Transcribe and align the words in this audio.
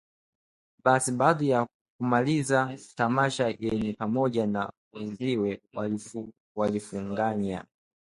Basi 0.83 1.11
baada 1.11 1.45
ya 1.45 1.67
kumaliza 1.99 2.77
tamasha 2.95 3.47
yeye 3.59 3.93
pamoja 3.93 4.47
na 4.47 4.71
wenziwe 4.93 5.61
walifunganya 6.55 7.65